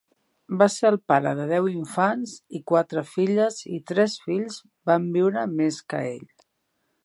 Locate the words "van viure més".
4.91-5.83